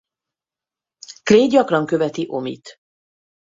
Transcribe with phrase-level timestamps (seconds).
[1.25, 2.77] Clay gyakran követi Omit.